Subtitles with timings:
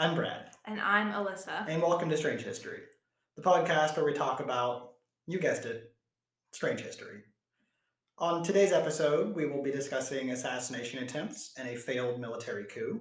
[0.00, 1.66] I'm Brad, And I'm Alyssa.
[1.68, 2.78] and welcome to Strange History,
[3.36, 4.92] the podcast where we talk about,
[5.26, 5.92] you guessed it,
[6.52, 7.22] strange history.
[8.18, 13.00] On today's episode, we will be discussing assassination attempts and a failed military coup.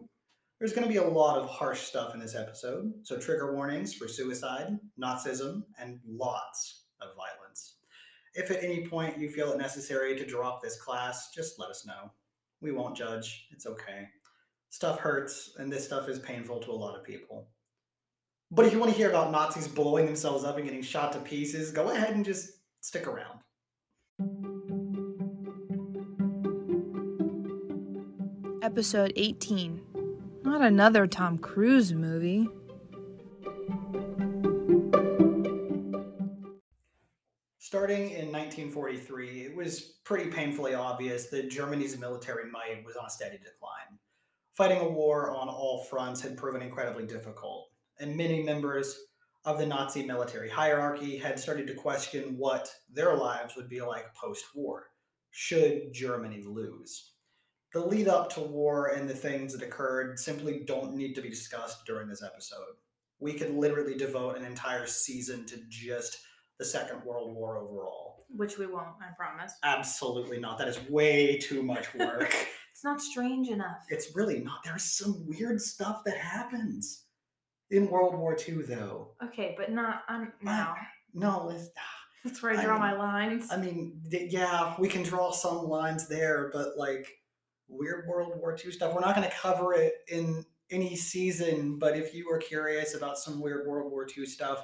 [0.60, 3.94] There's going to be a lot of harsh stuff in this episode, so trigger warnings
[3.94, 7.76] for suicide, Nazism, and lots of violence.
[8.34, 11.86] If at any point you feel it necessary to drop this class, just let us
[11.86, 12.12] know.
[12.60, 14.08] We won't judge, it's okay.
[14.78, 17.48] Stuff hurts, and this stuff is painful to a lot of people.
[18.52, 21.20] But if you want to hear about Nazis blowing themselves up and getting shot to
[21.20, 23.40] pieces, go ahead and just stick around.
[28.62, 29.82] Episode 18.
[30.44, 32.48] Not another Tom Cruise movie.
[37.58, 43.10] Starting in 1943, it was pretty painfully obvious that Germany's military might was on a
[43.10, 43.98] steady decline.
[44.58, 47.68] Fighting a war on all fronts had proven incredibly difficult,
[48.00, 48.98] and many members
[49.46, 54.16] of the Nazi military hierarchy had started to question what their lives would be like
[54.16, 54.88] post war,
[55.30, 57.12] should Germany lose.
[57.72, 61.30] The lead up to war and the things that occurred simply don't need to be
[61.30, 62.78] discussed during this episode.
[63.20, 66.18] We could literally devote an entire season to just
[66.58, 68.26] the Second World War overall.
[68.36, 69.54] Which we won't, I promise.
[69.64, 70.58] Absolutely not.
[70.58, 72.34] That is way too much work.
[72.78, 73.88] It's not strange enough.
[73.90, 74.64] it's really not.
[74.64, 77.06] There's some weird stuff that happens
[77.72, 79.16] in World War II, though.
[79.24, 80.76] Okay, but not um, now.
[81.12, 81.70] No, it's,
[82.24, 83.48] That's where I I draw mean- my lines.
[83.52, 87.08] I mean, yeah, we can draw some lines there, but like
[87.68, 91.80] weird World War II stuff, we're not going to cover it in any season.
[91.80, 94.64] But if you were curious about some weird World War II stuff,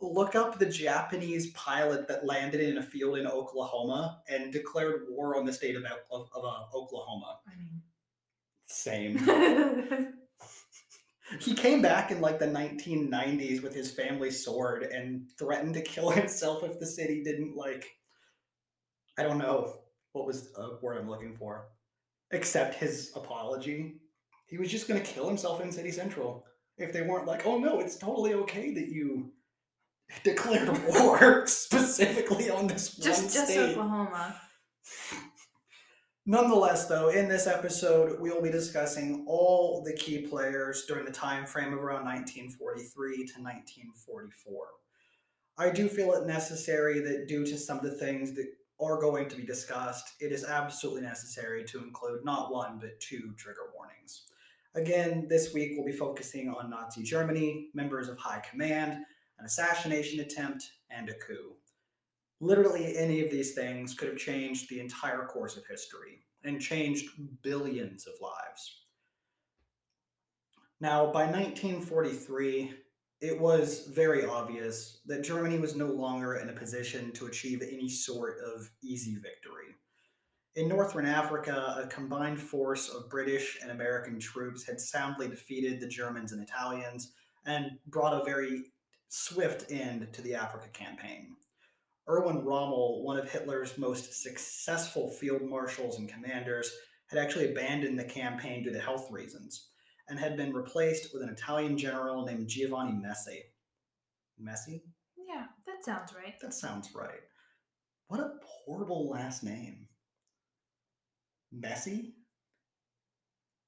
[0.00, 5.36] look up the Japanese pilot that landed in a field in Oklahoma and declared war
[5.36, 7.38] on the state of, of, of uh, Oklahoma.
[7.46, 7.82] I mean.
[8.66, 9.18] Same.
[11.40, 16.10] he came back in like the 1990s with his family sword and threatened to kill
[16.20, 17.86] himself if the city didn't like
[19.18, 19.74] i don't know
[20.12, 21.68] what was a word i'm looking for
[22.32, 23.96] accept his apology
[24.46, 26.44] he was just going to kill himself in city central
[26.78, 29.30] if they weren't like oh no it's totally okay that you
[30.24, 34.40] declared war specifically on this one just just state Oklahoma.
[36.30, 41.10] Nonetheless, though, in this episode, we will be discussing all the key players during the
[41.10, 44.66] time frame of around 1943 to 1944.
[45.56, 48.46] I do feel it necessary that, due to some of the things that
[48.78, 53.32] are going to be discussed, it is absolutely necessary to include not one, but two
[53.38, 54.24] trigger warnings.
[54.74, 58.98] Again, this week we'll be focusing on Nazi Germany, members of high command,
[59.38, 61.54] an assassination attempt, and a coup
[62.40, 67.10] literally any of these things could have changed the entire course of history and changed
[67.42, 68.84] billions of lives.
[70.80, 72.74] Now, by 1943,
[73.20, 77.88] it was very obvious that Germany was no longer in a position to achieve any
[77.88, 79.74] sort of easy victory.
[80.54, 85.88] In Northern Africa, a combined force of British and American troops had soundly defeated the
[85.88, 87.12] Germans and Italians
[87.44, 88.66] and brought a very
[89.08, 91.36] swift end to the Africa campaign.
[92.08, 96.70] Erwin Rommel, one of Hitler's most successful field marshals and commanders,
[97.08, 99.70] had actually abandoned the campaign due to health reasons
[100.08, 103.40] and had been replaced with an Italian general named Giovanni Messi.
[104.42, 104.82] Messi?
[105.16, 106.34] Yeah, that sounds right.
[106.40, 107.20] That sounds right.
[108.08, 109.88] What a horrible last name.
[111.54, 112.12] Messi?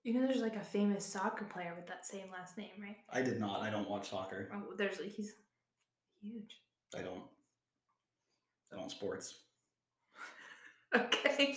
[0.02, 2.96] You know, there's like a famous soccer player with that same last name, right?
[3.12, 3.60] I did not.
[3.60, 4.50] I don't watch soccer.
[4.54, 5.34] Oh, there's he's
[6.22, 6.56] huge.
[6.96, 7.22] I don't.
[8.72, 9.40] I don't sports.
[10.92, 11.56] Okay.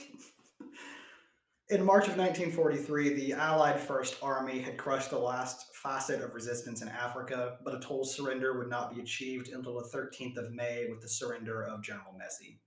[1.69, 6.83] In March of 1943, the Allied First Army had crushed the last facet of resistance
[6.83, 10.85] in Africa, but a total surrender would not be achieved until the 13th of May
[10.87, 12.59] with the surrender of General Messi.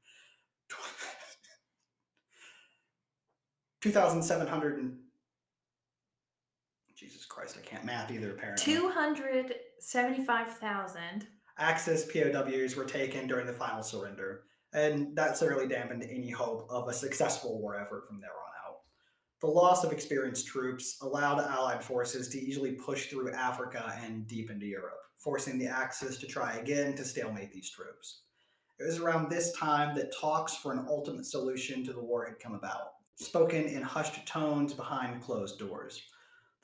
[3.82, 4.98] 2,700 and.
[6.96, 8.64] Jesus Christ, I can't math either, apparently.
[8.64, 11.26] Two hundred seventy-five thousand.
[11.58, 16.88] Axis POWs were taken during the final surrender, and that severely dampened any hope of
[16.88, 18.78] a successful war effort from there on out.
[19.40, 24.50] The loss of experienced troops allowed Allied forces to easily push through Africa and deep
[24.50, 28.22] into Europe, forcing the Axis to try again to stalemate these troops.
[28.78, 32.38] It was around this time that talks for an ultimate solution to the war had
[32.38, 36.02] come about, spoken in hushed tones behind closed doors.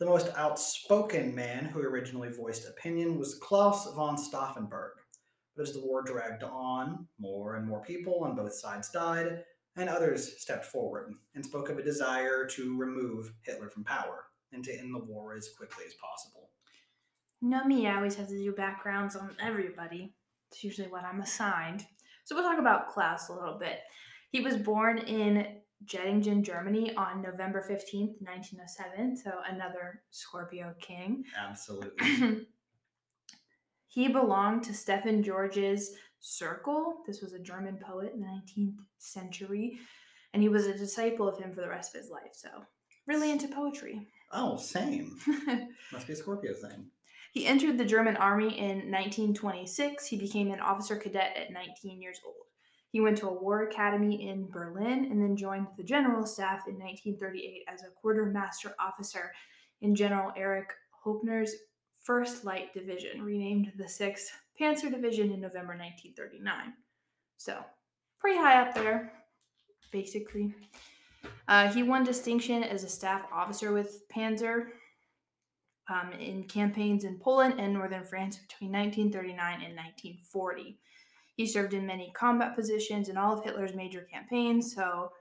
[0.02, 4.94] The most outspoken man who originally voiced opinion was Claus von Stauffenberg.
[5.54, 9.44] But as the war dragged on, more and more people on both sides died,
[9.76, 14.64] and others stepped forward and spoke of a desire to remove Hitler from power and
[14.64, 16.50] to end the war as quickly as possible.
[17.40, 20.16] You know me, I always have to do backgrounds on everybody.
[20.50, 21.86] It's usually what I'm assigned.
[22.24, 23.78] So we'll talk about Claus a little bit.
[24.32, 29.16] He was born in Jettingen, Germany on November 15th, 1907.
[29.16, 31.24] So another Scorpio king.
[31.38, 32.46] Absolutely.
[33.86, 37.02] he belonged to Stefan George's circle.
[37.06, 39.78] This was a German poet in the 19th century.
[40.32, 42.32] And he was a disciple of him for the rest of his life.
[42.32, 42.48] So
[43.06, 44.06] really into poetry.
[44.32, 45.18] Oh, same.
[45.92, 46.86] Must be a Scorpio thing.
[47.32, 50.06] He entered the German army in 1926.
[50.06, 52.46] He became an officer cadet at 19 years old.
[52.92, 56.74] He went to a war academy in Berlin and then joined the general staff in
[56.74, 59.32] 1938 as a quartermaster officer
[59.80, 60.70] in General Erich
[61.04, 61.54] Hoepner's
[62.06, 64.26] 1st Light Division, renamed the 6th
[64.60, 66.74] Panzer Division in November 1939.
[67.38, 67.64] So,
[68.18, 69.12] pretty high up there,
[69.90, 70.54] basically.
[71.48, 74.66] Uh, he won distinction as a staff officer with Panzer
[75.88, 80.78] um, in campaigns in Poland and northern France between 1939 and 1940.
[81.36, 84.74] He served in many combat positions in all of Hitler's major campaigns.
[84.74, 85.12] So,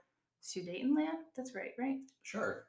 [0.42, 1.18] Sudetenland?
[1.36, 1.98] That's right, right?
[2.22, 2.66] Sure.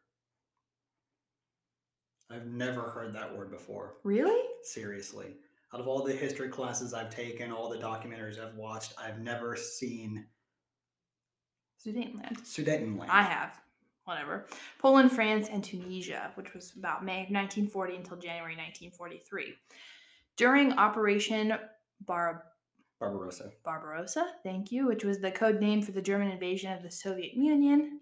[2.31, 3.95] I've never heard that word before.
[4.03, 4.41] Really?
[4.63, 5.35] Seriously.
[5.73, 9.55] Out of all the history classes I've taken, all the documentaries I've watched, I've never
[9.55, 10.25] seen
[11.85, 12.41] Sudetenland.
[12.43, 13.09] Sudetenland.
[13.09, 13.59] I have.
[14.05, 14.45] Whatever.
[14.79, 19.53] Poland, France, and Tunisia, which was about May 1940 until January 1943.
[20.37, 21.53] During Operation
[22.01, 22.43] Bar-
[22.99, 23.51] Barbarossa.
[23.65, 27.33] Barbarossa, thank you, which was the code name for the German invasion of the Soviet
[27.33, 27.99] Union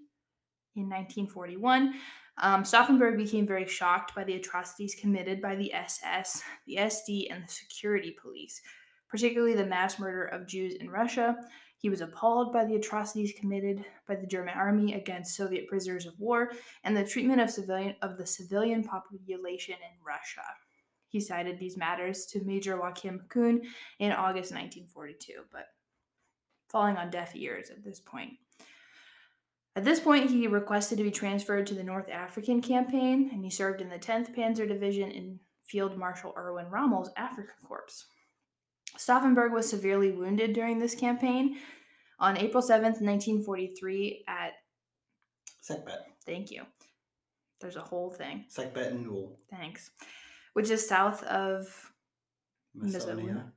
[0.75, 1.93] in 1941.
[2.37, 7.43] Um, Stauffenberg became very shocked by the atrocities committed by the SS, the SD, and
[7.43, 8.61] the security police,
[9.09, 11.35] particularly the mass murder of Jews in Russia.
[11.77, 16.19] He was appalled by the atrocities committed by the German army against Soviet prisoners of
[16.19, 16.51] war
[16.83, 20.43] and the treatment of civilian of the civilian population in Russia.
[21.11, 23.61] He cited these matters to Major Joachim Kuhn
[23.99, 25.67] in August 1942, but
[26.69, 28.31] falling on deaf ears at this point.
[29.75, 33.49] At this point, he requested to be transferred to the North African campaign, and he
[33.49, 38.05] served in the 10th Panzer Division in Field Marshal Erwin Rommel's African Corps.
[38.97, 41.57] Stauffenberg was severely wounded during this campaign.
[42.19, 44.53] On April 7th, 1943, at
[45.61, 45.99] Sekbet.
[46.25, 46.63] thank you.
[47.59, 48.45] There's a whole thing.
[48.49, 49.39] Sekbet and Newell.
[49.49, 49.91] Thanks.
[50.53, 51.91] Which is south of
[52.73, 53.51] Macedonia.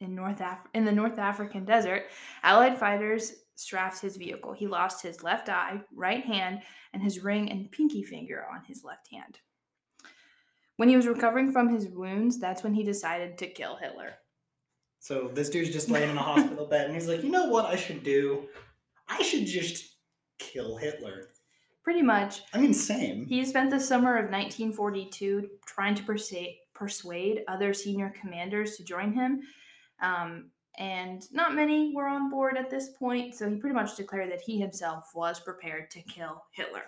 [0.00, 2.04] in North Af- in the North African desert,
[2.42, 4.52] Allied fighters strafed his vehicle.
[4.52, 6.62] He lost his left eye, right hand,
[6.92, 9.38] and his ring and pinky finger on his left hand.
[10.76, 14.14] When he was recovering from his wounds, that's when he decided to kill Hitler.
[15.00, 17.66] So this dude's just laying in a hospital bed and he's like, you know what
[17.66, 18.48] I should do?
[19.08, 19.96] I should just
[20.38, 21.28] kill Hitler.
[21.86, 23.26] Pretty much, I mean, same.
[23.26, 29.12] he spent the summer of 1942 trying to persuade persuade other senior commanders to join
[29.12, 29.40] him.
[30.02, 34.32] Um, and not many were on board at this point, so he pretty much declared
[34.32, 36.82] that he himself was prepared to kill Hitler.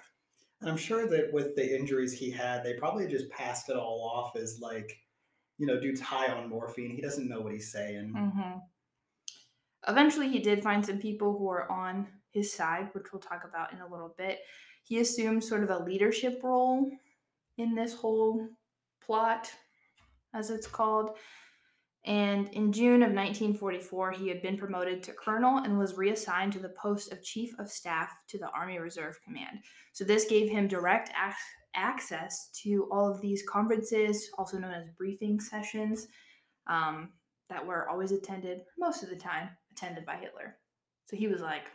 [0.61, 4.03] And I'm sure that with the injuries he had, they probably just passed it all
[4.03, 4.99] off as like,
[5.59, 6.91] you know, dude's high on morphine.
[6.91, 8.15] He doesn't know what he's saying.
[8.17, 8.59] hmm
[9.87, 13.73] Eventually, he did find some people who were on his side, which we'll talk about
[13.73, 14.41] in a little bit.
[14.89, 16.91] He assumed sort of a leadership role
[17.59, 18.49] in this whole
[19.05, 19.53] plot,
[20.35, 21.19] as it's called.
[22.07, 26.59] And in June of 1944, he had been promoted to colonel and was reassigned to
[26.59, 29.59] the post of chief of staff to the Army Reserve Command.
[29.93, 31.37] So, this gave him direct ac-
[31.75, 36.07] access to all of these conferences, also known as briefing sessions,
[36.67, 37.11] um,
[37.51, 40.57] that were always attended, most of the time, attended by Hitler.
[41.07, 41.67] So, he was like,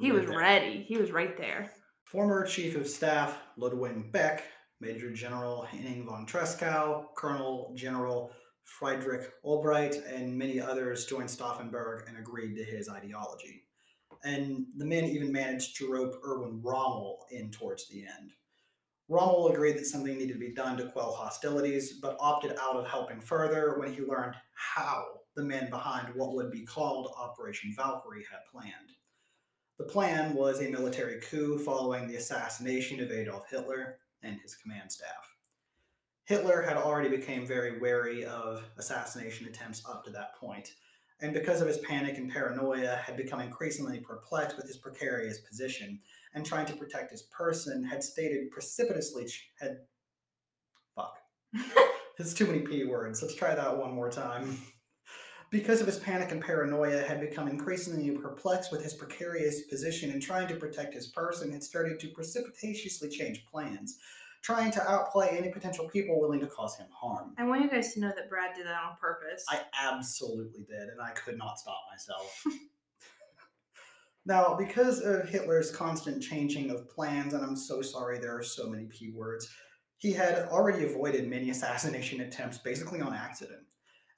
[0.00, 0.84] he was ready.
[0.88, 1.72] He was right there.
[2.10, 4.42] Former Chief of Staff Ludwig Beck,
[4.80, 8.32] Major General Henning von Tresckow, Colonel General
[8.64, 13.64] Friedrich Albright, and many others joined Stauffenberg and agreed to his ideology.
[14.24, 18.32] And the men even managed to rope Erwin Rommel in towards the end.
[19.10, 22.88] Rommel agreed that something needed to be done to quell hostilities, but opted out of
[22.88, 25.04] helping further when he learned how
[25.36, 28.92] the men behind what would be called Operation Valkyrie had planned.
[29.78, 34.90] The plan was a military coup following the assassination of Adolf Hitler and his command
[34.90, 35.36] staff.
[36.24, 40.74] Hitler had already become very wary of assassination attempts up to that point,
[41.20, 46.00] and because of his panic and paranoia, had become increasingly perplexed with his precarious position
[46.34, 49.26] and trying to protect his person, had stated precipitously
[49.60, 49.78] had
[50.94, 51.18] fuck.
[52.20, 53.22] It's too many p words.
[53.22, 54.58] Let's try that one more time.
[55.50, 60.20] Because of his panic and paranoia, had become increasingly perplexed with his precarious position and
[60.20, 63.98] trying to protect his person, had started to precipitously change plans,
[64.42, 67.34] trying to outplay any potential people willing to cause him harm.
[67.38, 69.42] I want you guys to know that Brad did that on purpose.
[69.48, 72.44] I absolutely did, and I could not stop myself.
[74.26, 78.68] now, because of Hitler's constant changing of plans, and I'm so sorry there are so
[78.68, 79.48] many P words,
[79.96, 83.62] he had already avoided many assassination attempts basically on accident.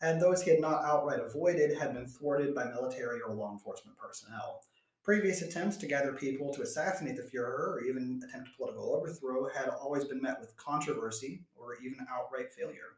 [0.03, 3.99] And those he had not outright avoided had been thwarted by military or law enforcement
[3.99, 4.63] personnel.
[5.03, 9.69] Previous attempts to gather people to assassinate the Fuhrer or even attempt political overthrow had
[9.69, 12.97] always been met with controversy or even outright failure.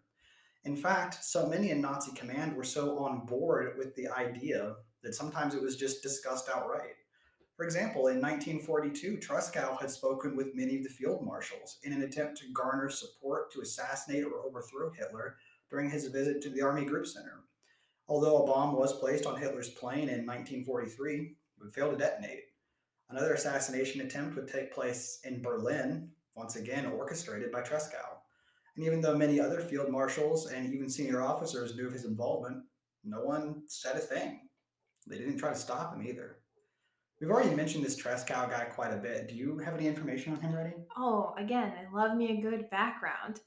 [0.65, 5.15] In fact, so many in Nazi command were so on board with the idea that
[5.15, 6.95] sometimes it was just discussed outright.
[7.57, 12.03] For example, in 1942, Tresckow had spoken with many of the field marshals in an
[12.03, 15.37] attempt to garner support to assassinate or overthrow Hitler
[15.73, 17.41] during his visit to the Army Group Center.
[18.07, 22.45] Although a bomb was placed on Hitler's plane in 1943, would fail to detonate.
[23.09, 28.19] Another assassination attempt would take place in Berlin, once again orchestrated by Tresckow.
[28.77, 32.65] And even though many other field marshals and even senior officers knew of his involvement,
[33.03, 34.41] no one said a thing.
[35.07, 36.37] They didn't try to stop him either.
[37.21, 39.29] We've already mentioned this Tresckow guy quite a bit.
[39.29, 40.75] Do you have any information on him ready?
[40.97, 43.41] Oh, again, I love me a good background.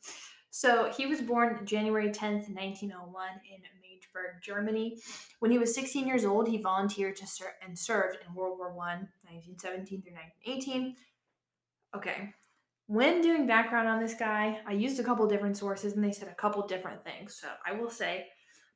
[0.56, 4.98] So he was born January 10th, 1901, in Magdeburg, Germany.
[5.40, 8.70] When he was 16 years old, he volunteered to ser- and served in World War
[8.70, 10.96] I, 1917 through 1918.
[11.94, 12.34] Okay.
[12.88, 16.30] When doing background on this guy, I used a couple different sources and they said
[16.30, 17.36] a couple different things.
[17.36, 18.28] So I will say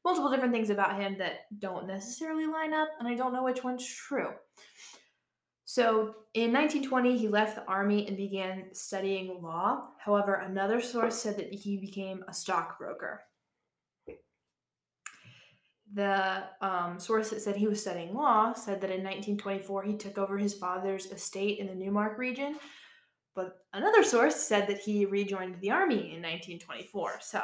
[0.04, 3.64] multiple different things about him that don't necessarily line up, and I don't know which
[3.64, 4.32] one's true.
[5.70, 9.84] So in 1920, he left the army and began studying law.
[10.00, 13.22] However, another source said that he became a stockbroker.
[15.94, 20.18] The um, source that said he was studying law said that in 1924 he took
[20.18, 22.58] over his father's estate in the Newmark region.
[23.36, 27.20] But another source said that he rejoined the army in 1924.
[27.22, 27.44] So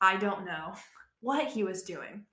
[0.00, 0.74] I don't know
[1.20, 2.24] what he was doing.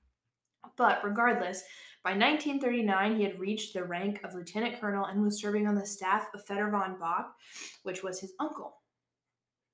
[0.75, 1.61] But regardless,
[2.09, 5.85] by 1939 he had reached the rank of lieutenant colonel and was serving on the
[5.85, 7.35] staff of Fedor von Bock,
[7.83, 8.81] which was his uncle.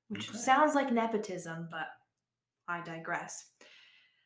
[0.09, 0.37] Which Okay.
[0.37, 1.87] sounds like nepotism, but
[2.67, 3.51] I digress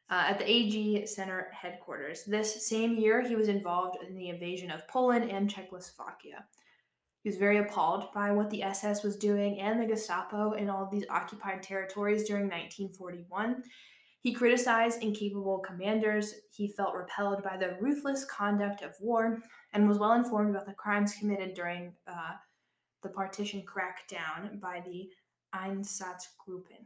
[0.10, 2.24] uh, at the AG Center headquarters.
[2.26, 6.46] This same year, he was involved in the invasion of Poland and Czechoslovakia.
[7.22, 10.84] He was very appalled by what the SS was doing and the Gestapo in all
[10.84, 13.62] of these occupied territories during 1941.
[14.22, 16.34] He criticized incapable commanders.
[16.52, 19.40] He felt repelled by the ruthless conduct of war
[19.74, 22.34] and was well informed about the crimes committed during uh,
[23.02, 25.10] the partition crackdown by the
[25.56, 26.86] Einsatzgruppen,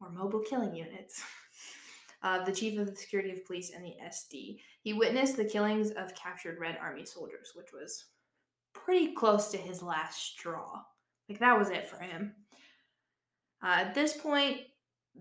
[0.00, 1.22] or mobile killing units.
[2.24, 4.58] uh, the chief of the security of police and the SD.
[4.82, 8.06] He witnessed the killings of captured Red Army soldiers, which was
[8.72, 10.82] pretty close to his last straw.
[11.28, 12.34] Like that was it for him.
[13.62, 14.60] Uh, at this point,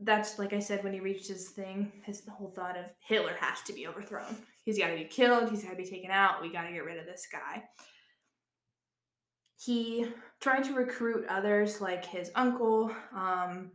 [0.02, 3.62] that's like I said when he reached his thing, his whole thought of Hitler has
[3.62, 4.36] to be overthrown.
[4.66, 5.50] He's got to be killed.
[5.50, 6.42] He's got to be taken out.
[6.42, 7.64] We got to get rid of this guy.
[9.58, 10.08] He
[10.42, 13.72] tried to recruit others like his uncle, um,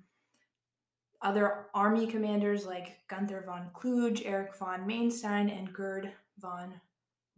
[1.22, 6.74] other army commanders like Gunther von Kluge, Erich von Manstein, and Gerd von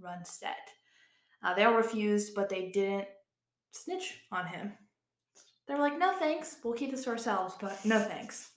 [0.02, 0.75] Rundstedt.
[1.44, 3.08] Uh, they all refused, but they didn't
[3.72, 4.72] snitch on him.
[5.70, 8.50] They're like, no thanks, we'll keep this to ourselves, but no thanks.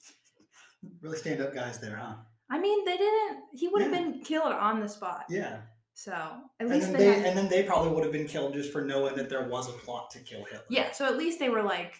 [0.99, 2.15] Really stand up guys there, huh?
[2.49, 3.99] I mean, they didn't, he would have Yeah.
[3.99, 5.25] been killed on the spot.
[5.29, 5.59] Yeah.
[5.93, 8.25] So at And least then they, they had, and then they probably would have been
[8.27, 10.63] killed just for knowing that there was a plot to kill Hitler.
[10.71, 11.93] yeah, so at least they were like,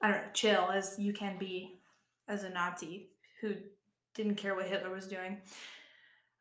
[0.00, 1.80] I don't know, chill as you can be
[2.28, 3.54] as a Nazi who
[4.14, 5.40] didn't care what Hitler was doing.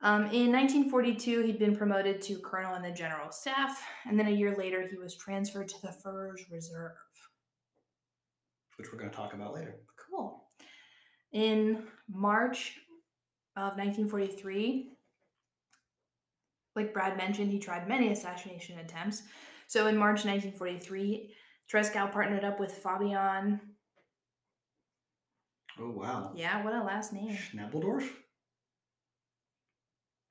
[0.03, 4.31] Um, in 1942, he'd been promoted to colonel in the general staff, and then a
[4.31, 6.93] year later, he was transferred to the Führer Reserve.
[8.77, 9.75] Which we're going to talk about later.
[10.09, 10.43] Cool.
[11.33, 12.79] In March
[13.55, 14.91] of 1943,
[16.75, 19.23] like Brad mentioned, he tried many assassination attempts.
[19.67, 21.31] So in March 1943,
[21.71, 23.61] Tresckow partnered up with Fabian.
[25.79, 26.31] Oh wow.
[26.35, 27.37] Yeah, what a last name.
[27.37, 28.09] Schnabeldorf?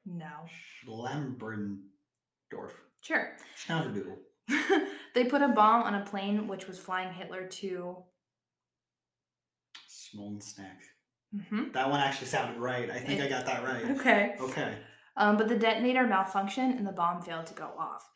[0.07, 0.47] No.
[0.87, 2.73] Schlamberdorf.
[3.01, 3.37] Sure.
[3.57, 4.17] Schnauderdoodle.
[5.15, 7.97] they put a bomb on a plane which was flying Hitler to.
[9.89, 10.79] Smolensnack.
[11.35, 11.73] Mhm.
[11.73, 12.91] That one actually sounded right.
[12.91, 13.85] I think I got that right.
[13.99, 14.35] Okay.
[14.41, 14.79] Okay.
[15.17, 18.09] Um, but the detonator malfunctioned and the bomb failed to go off.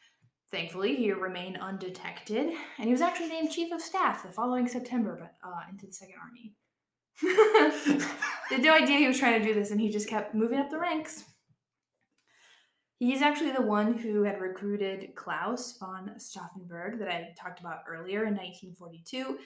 [0.50, 5.17] Thankfully, he remained undetected, and he was actually named chief of staff the following September,
[5.21, 6.55] but uh, into the Second Army.
[8.50, 10.59] they had no idea he was trying to do this, and he just kept moving
[10.59, 11.25] up the ranks.
[13.05, 18.25] He's actually the one who had recruited Claus von Stauffenberg that I talked about earlier
[18.25, 19.39] in 1942.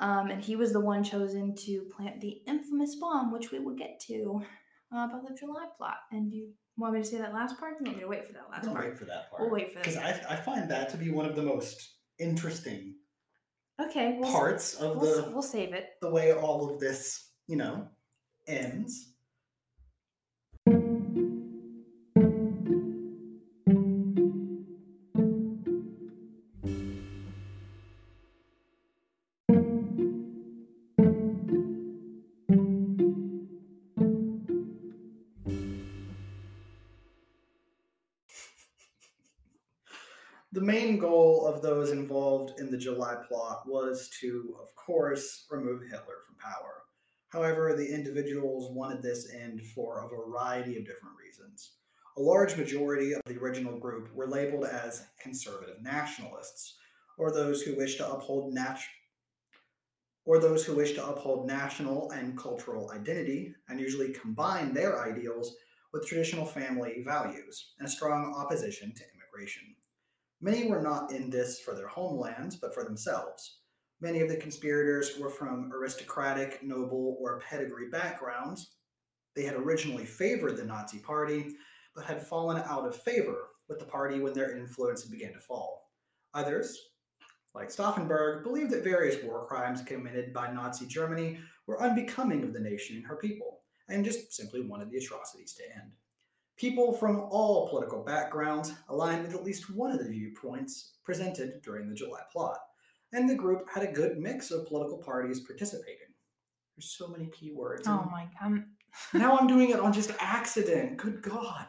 [0.00, 3.76] Um, and he was the one chosen to plant the infamous bomb, which we will
[3.76, 4.42] get to
[4.92, 5.98] uh, about the July plot.
[6.10, 7.78] And do you want me to say that last part?
[7.78, 8.86] Do you want me to wait for that last Don't part?
[8.86, 9.42] wait for that part.
[9.42, 9.84] We'll wait for that.
[9.84, 12.94] Because I, I find that to be one of the most interesting
[13.80, 15.90] Okay, we'll, parts of we'll, the we'll save it.
[16.00, 17.88] the way all of this, you know,
[18.46, 19.13] ends.
[42.58, 46.82] In the July plot was to, of course, remove Hitler from power.
[47.28, 51.72] However, the individuals wanted this end for a variety of different reasons.
[52.16, 56.76] A large majority of the original group were labeled as conservative nationalists,
[57.18, 58.78] or those who wish to uphold nat-
[60.24, 65.56] or those who wish to uphold national and cultural identity and usually combine their ideals
[65.92, 69.73] with traditional family values and a strong opposition to immigration.
[70.44, 73.60] Many were not in this for their homelands, but for themselves.
[74.02, 78.74] Many of the conspirators were from aristocratic, noble, or pedigree backgrounds.
[79.34, 81.54] They had originally favored the Nazi Party,
[81.96, 85.90] but had fallen out of favor with the party when their influence began to fall.
[86.34, 86.78] Others,
[87.54, 92.60] like Stauffenberg, believed that various war crimes committed by Nazi Germany were unbecoming of the
[92.60, 95.92] nation and her people, and just simply wanted the atrocities to end.
[96.56, 101.88] People from all political backgrounds aligned with at least one of the viewpoints presented during
[101.88, 102.58] the July plot,
[103.12, 105.98] and the group had a good mix of political parties participating.
[106.76, 107.86] There's so many P words.
[107.88, 108.64] Oh my god.
[109.14, 110.96] now I'm doing it on just accident.
[110.96, 111.66] Good God.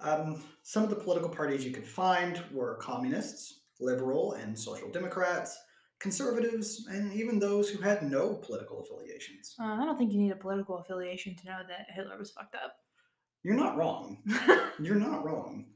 [0.00, 5.56] Um, some of the political parties you could find were communists, liberal and social democrats,
[6.02, 9.54] conservatives, and even those who had no political affiliations.
[9.58, 12.56] Uh, I don't think you need a political affiliation to know that Hitler was fucked
[12.56, 12.74] up.
[13.44, 14.18] You're not wrong.
[14.80, 15.66] You're not wrong.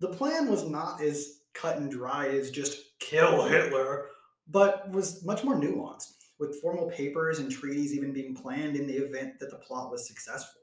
[0.00, 4.06] The plan was not as cut and dry as just kill Hitler,
[4.48, 8.96] but was much more nuanced, with formal papers and treaties even being planned in the
[8.96, 10.60] event that the plot was successful.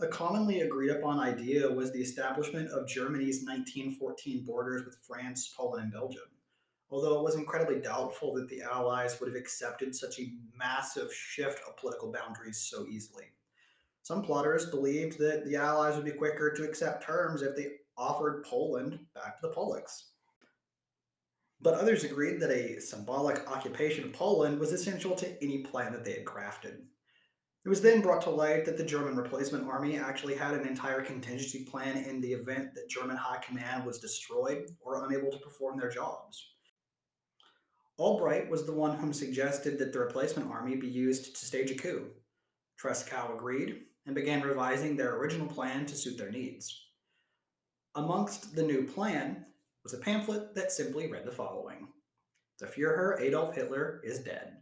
[0.00, 5.84] A commonly agreed upon idea was the establishment of Germany's 1914 borders with France, Poland,
[5.84, 6.22] and Belgium.
[6.92, 11.58] Although it was incredibly doubtful that the Allies would have accepted such a massive shift
[11.66, 13.24] of political boundaries so easily.
[14.02, 18.44] Some plotters believed that the Allies would be quicker to accept terms if they offered
[18.44, 20.10] Poland back to the Polacks.
[21.62, 26.04] But others agreed that a symbolic occupation of Poland was essential to any plan that
[26.04, 26.82] they had crafted.
[27.64, 31.00] It was then brought to light that the German replacement army actually had an entire
[31.00, 35.78] contingency plan in the event that German high command was destroyed or unable to perform
[35.78, 36.52] their jobs.
[37.98, 41.74] Albright was the one whom suggested that the replacement army be used to stage a
[41.74, 42.06] coup.
[42.80, 46.86] Tresckow agreed and began revising their original plan to suit their needs.
[47.94, 49.44] Amongst the new plan
[49.82, 51.88] was a pamphlet that simply read the following
[52.58, 54.56] The Fuhrer Adolf Hitler is dead.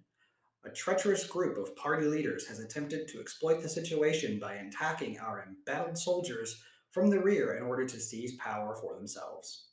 [0.64, 5.46] A treacherous group of party leaders has attempted to exploit the situation by attacking our
[5.46, 9.68] embattled soldiers from the rear in order to seize power for themselves.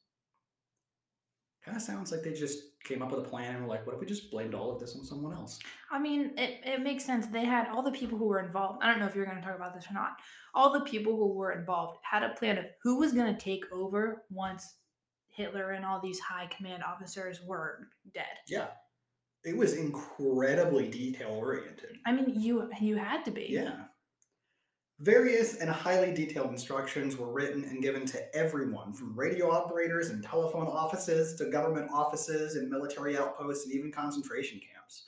[1.65, 3.95] Kind of sounds like they just came up with a plan and were like, what
[3.95, 5.59] if we just blamed all of this on someone else?
[5.91, 7.27] I mean, it, it makes sense.
[7.27, 8.79] They had all the people who were involved.
[8.81, 10.11] I don't know if you're going to talk about this or not.
[10.53, 13.65] All the people who were involved had a plan of who was going to take
[13.71, 14.75] over once
[15.27, 18.25] Hitler and all these high command officers were dead.
[18.47, 18.67] Yeah.
[19.43, 21.97] It was incredibly detail oriented.
[22.05, 23.47] I mean, you you had to be.
[23.49, 23.83] Yeah.
[24.99, 30.23] Various and highly detailed instructions were written and given to everyone from radio operators and
[30.23, 35.05] telephone offices to government offices and military outposts and even concentration camps.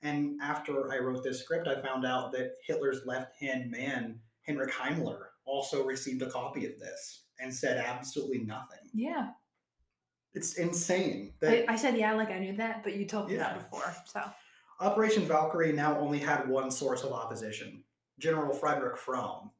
[0.00, 4.72] And after I wrote this script, I found out that Hitler's left hand man, Heinrich
[4.72, 8.78] Himmler, also received a copy of this and said absolutely nothing.
[8.94, 9.30] Yeah.
[10.34, 13.40] It's insane I, I said yeah, like I knew that, but you told me Yeah.
[13.40, 13.92] that before.
[14.06, 14.22] So
[14.80, 17.82] Operation Valkyrie now only had one source of opposition
[18.18, 19.50] General Frederick Fromm,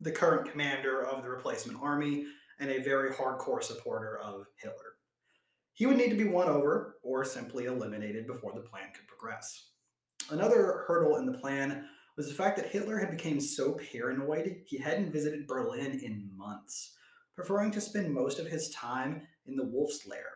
[0.00, 2.26] the current commander of the replacement army
[2.58, 4.96] and a very hardcore supporter of Hitler.
[5.74, 9.70] He would need to be won over or simply eliminated before the plan could progress.
[10.30, 14.78] Another hurdle in the plan was the fact that Hitler had become so paranoid he
[14.78, 16.94] hadn't visited Berlin in months,
[17.34, 20.30] preferring to spend most of his time in the Wolf's Lair,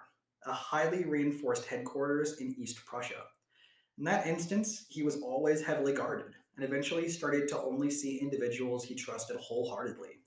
[0.46, 3.24] a highly reinforced headquarters in East Prussia.
[3.98, 8.84] In that instance, he was always heavily guarded and eventually started to only see individuals
[8.84, 10.20] he trusted wholeheartedly,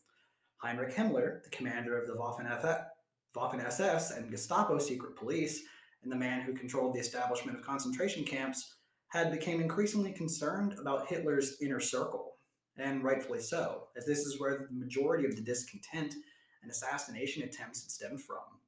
[0.58, 5.64] Heinrich Himmler, the commander of the Waffen SS and Gestapo secret police,
[6.04, 8.76] and the man who controlled the establishment of concentration camps,
[9.08, 12.36] had become increasingly concerned about Hitler's inner circle,
[12.78, 16.14] and rightfully so, as this is where the majority of the discontent
[16.62, 18.59] and assassination attempts had stemmed from.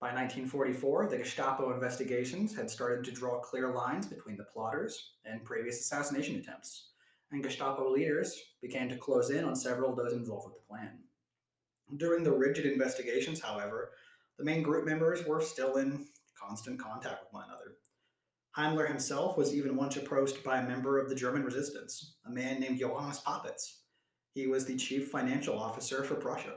[0.00, 5.44] By 1944, the Gestapo investigations had started to draw clear lines between the plotters and
[5.44, 6.90] previous assassination attempts,
[7.30, 10.98] and Gestapo leaders began to close in on several of those involved with the plan.
[11.96, 13.92] During the rigid investigations, however,
[14.38, 16.06] the main group members were still in
[16.38, 17.76] constant contact with one another.
[18.56, 22.60] Himmler himself was even once approached by a member of the German resistance, a man
[22.60, 23.80] named Johannes Popitz.
[24.34, 26.54] He was the chief financial officer for Prussia.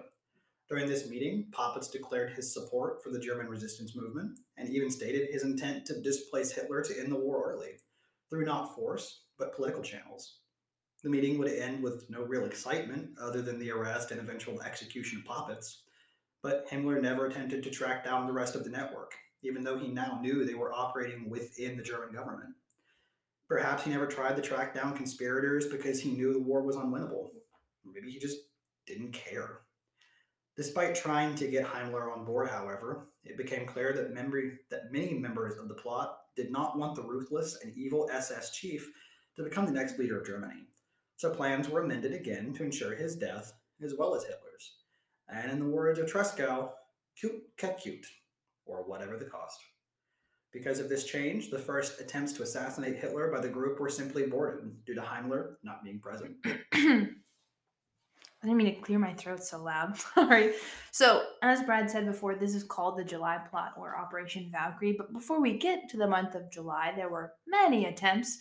[0.70, 5.30] During this meeting, Popitz declared his support for the German resistance movement and even stated
[5.32, 7.78] his intent to displace Hitler to end the war early,
[8.30, 10.40] through not force, but political channels.
[11.04, 15.20] The meeting would end with no real excitement other than the arrest and eventual execution
[15.20, 15.84] of Popitz,
[16.44, 19.88] but Himmler never attempted to track down the rest of the network, even though he
[19.88, 22.54] now knew they were operating within the German government.
[23.48, 27.30] Perhaps he never tried to track down conspirators because he knew the war was unwinnable.
[27.86, 28.38] Maybe he just
[28.86, 29.62] didn't care.
[30.58, 34.16] Despite trying to get Himmler on board, however, it became clear that,
[34.72, 38.92] that many members of the plot did not want the ruthless and evil SS chief
[39.36, 40.66] to become the next leader of Germany.
[41.18, 44.74] So plans were amended again to ensure his death as well as Hitler's.
[45.30, 46.72] And in the words of Tresckow,
[47.22, 48.06] coûte que coûte
[48.66, 49.60] or whatever the cost.
[50.52, 54.24] Because of this change, the first attempts to assassinate Hitler by the group were simply
[54.24, 56.36] aborted due to Himmler not being present.
[58.48, 59.98] I didn't mean to clear my throat so loud.
[60.16, 60.54] Sorry.
[60.92, 64.96] So, as Brad said before, this is called the July Plot or Operation Valkyrie.
[64.98, 68.38] But before we get to the month of July, there were many attempts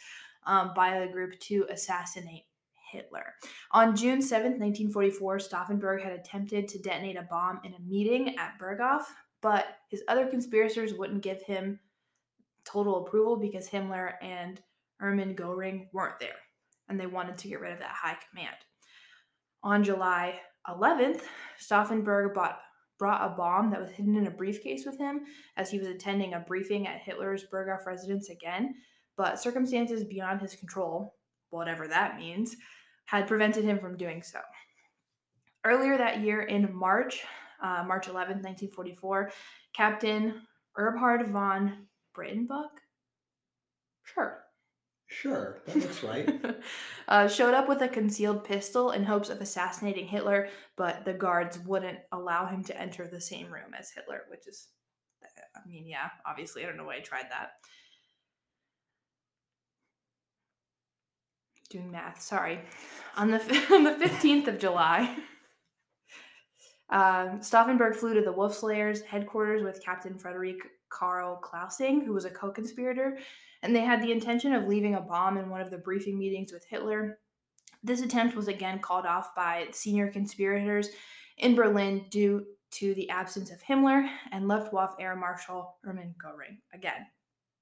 [0.46, 2.44] um, by the group to assassinate
[2.92, 3.34] Hitler.
[3.72, 8.60] On June 7, 1944, Stauffenberg had attempted to detonate a bomb in a meeting at
[8.60, 9.02] Berghof,
[9.42, 11.80] but his other conspirators wouldn't give him
[12.64, 14.62] total approval because Himmler and
[15.02, 16.38] Erwin Goering weren't there,
[16.88, 18.54] and they wanted to get rid of that high command.
[19.66, 21.22] On July 11th,
[21.60, 22.60] Stauffenberg bought,
[23.00, 25.22] brought a bomb that was hidden in a briefcase with him
[25.56, 28.76] as he was attending a briefing at Hitler's Berghof residence again,
[29.16, 31.16] but circumstances beyond his control,
[31.50, 32.54] whatever that means,
[33.06, 34.38] had prevented him from doing so.
[35.64, 37.24] Earlier that year, in March,
[37.60, 39.32] uh, March 11, 1944,
[39.74, 40.42] Captain
[40.78, 42.70] Eberhard von Brittenbuck,
[44.04, 44.45] sure,
[45.08, 46.28] Sure, that looks right.
[47.08, 51.58] uh, showed up with a concealed pistol in hopes of assassinating Hitler, but the guards
[51.60, 54.68] wouldn't allow him to enter the same room as Hitler, which is,
[55.54, 57.52] I mean, yeah, obviously, I don't know why I tried that.
[61.70, 62.60] Doing math, sorry.
[63.16, 63.38] On the
[63.72, 65.16] on the fifteenth of July,
[66.90, 72.24] um, Stauffenberg flew to the Wolf's Lair's headquarters with Captain Frederick Karl Klausing, who was
[72.24, 73.18] a co conspirator,
[73.66, 76.52] and they had the intention of leaving a bomb in one of the briefing meetings
[76.52, 77.18] with Hitler.
[77.82, 80.90] This attempt was again called off by senior conspirators
[81.38, 86.58] in Berlin due to the absence of Himmler and Luftwaffe Air Marshal Erwin Goering.
[86.72, 87.06] Again,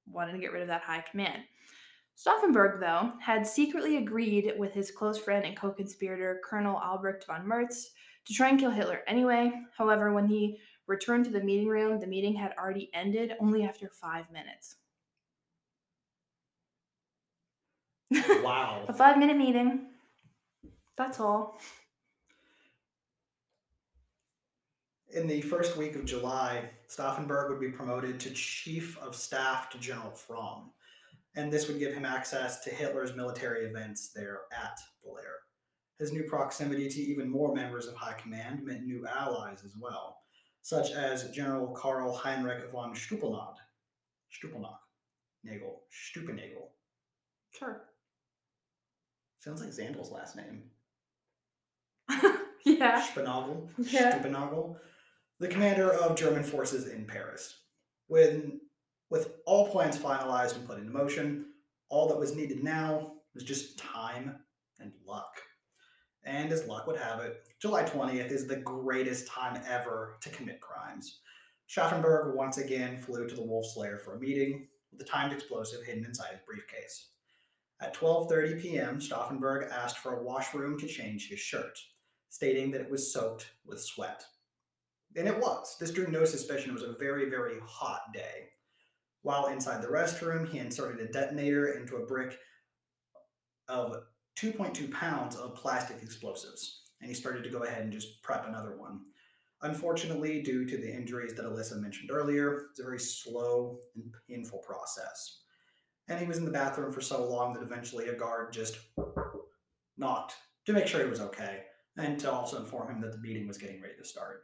[0.06, 1.42] wanted to get rid of that high command.
[2.16, 7.46] Stauffenberg, though, had secretly agreed with his close friend and co conspirator Colonel Albrecht von
[7.46, 7.90] Merz
[8.26, 9.52] to try and kill Hitler anyway.
[9.76, 13.88] However, when he returned to the meeting room, the meeting had already ended only after
[13.88, 14.76] five minutes.
[18.10, 18.84] Wow.
[18.88, 19.86] a five minute meeting.
[20.96, 21.58] That's all.
[25.12, 29.78] In the first week of July, Stauffenberg would be promoted to Chief of Staff to
[29.78, 30.72] General Fromm,
[31.36, 35.36] and this would give him access to Hitler's military events there at the lair.
[35.98, 40.18] His new proximity to even more members of high command meant new allies as well,
[40.62, 43.54] such as General Karl Heinrich von Stupelnagel,
[44.32, 44.78] Stupelnagel,
[45.44, 46.70] Nagel, Stupenagel.
[47.52, 47.84] Sure.
[49.44, 50.62] Sounds like Zandel's last name.
[52.64, 53.06] yeah.
[53.06, 54.18] Spanagel, Yeah.
[54.18, 54.76] Stupenagel,
[55.38, 57.54] the commander of German forces in Paris.
[58.06, 58.60] When,
[59.10, 61.44] with all plans finalized and put into motion,
[61.90, 64.36] all that was needed now was just time
[64.78, 65.42] and luck.
[66.24, 70.62] And as luck would have it, July 20th is the greatest time ever to commit
[70.62, 71.20] crimes.
[71.68, 75.84] Stauffenberg once again flew to the Wolf's Lair for a meeting with the timed explosive
[75.84, 77.08] hidden inside his briefcase.
[77.84, 81.78] At 12:30 p.m., Stauffenberg asked for a washroom to change his shirt,
[82.30, 84.24] stating that it was soaked with sweat.
[85.14, 85.76] And it was.
[85.78, 88.48] This drew no suspicion it was a very, very hot day.
[89.20, 92.38] While inside the restroom, he inserted a detonator into a brick
[93.68, 93.96] of
[94.38, 98.78] 2.2 pounds of plastic explosives and he started to go ahead and just prep another
[98.78, 99.00] one.
[99.60, 104.60] Unfortunately, due to the injuries that Alyssa mentioned earlier, it's a very slow and painful
[104.60, 105.43] process.
[106.08, 108.78] And he was in the bathroom for so long that eventually a guard just
[109.96, 110.34] knocked
[110.66, 111.62] to make sure he was okay
[111.96, 114.42] and to also inform him that the meeting was getting ready to start.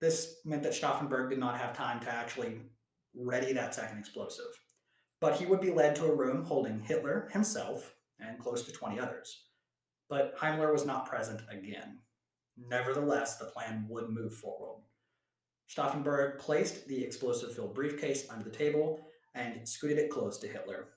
[0.00, 2.60] This meant that Stauffenberg did not have time to actually
[3.14, 4.46] ready that second explosive,
[5.20, 8.98] but he would be led to a room holding Hitler himself and close to 20
[8.98, 9.44] others.
[10.08, 11.98] But Himmler was not present again.
[12.56, 14.82] Nevertheless, the plan would move forward.
[15.70, 19.00] Stauffenberg placed the explosive filled briefcase under the table
[19.34, 20.88] and scooted it close to Hitler.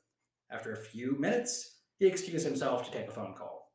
[0.51, 3.71] After a few minutes, he excused himself to take a phone call.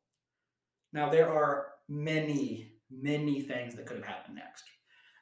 [0.93, 4.65] Now, there are many, many things that could have happened next.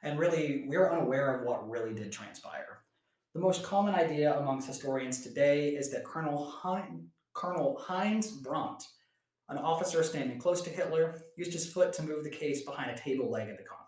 [0.03, 2.79] And really, we're unaware of what really did transpire.
[3.33, 8.83] The most common idea amongst historians today is that Colonel, hein- Colonel Heinz Brandt,
[9.49, 12.97] an officer standing close to Hitler, used his foot to move the case behind a
[12.97, 13.78] table leg in the room.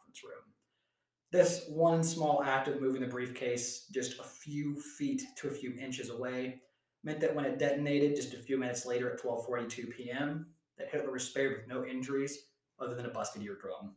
[1.31, 5.73] This one small act of moving the briefcase just a few feet to a few
[5.79, 6.61] inches away
[7.03, 11.11] meant that when it detonated just a few minutes later at 12:42 p.m., that Hitler
[11.11, 12.47] was spared with no injuries
[12.79, 13.95] other than a busted eardrum.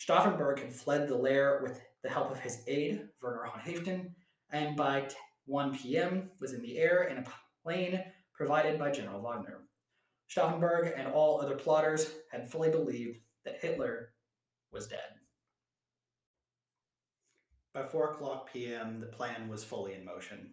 [0.00, 4.10] Stauffenberg had fled the lair with the help of his aide, Werner von Haeften,
[4.50, 5.08] and by
[5.46, 6.30] 1 p.m.
[6.40, 7.24] was in the air in a
[7.62, 8.02] plane
[8.34, 9.60] provided by General Wagner.
[10.28, 14.10] Stauffenberg and all other plotters had fully believed that Hitler
[14.72, 15.15] was dead.
[17.76, 20.52] By 4 o'clock p.m., the plan was fully in motion.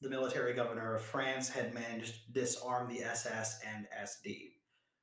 [0.00, 4.52] The military governor of France had managed to disarm the SS and SD.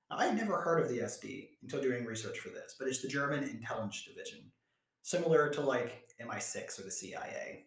[0.09, 3.03] Now, I had never heard of the SD until doing research for this, but it's
[3.03, 4.51] the German intelligence division,
[5.03, 7.65] similar to like MI6 or the CIA.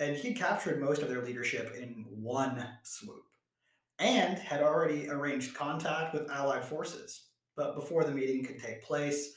[0.00, 3.22] And he captured most of their leadership in one swoop
[4.00, 7.28] and had already arranged contact with Allied forces.
[7.54, 9.34] But before the meeting could take place,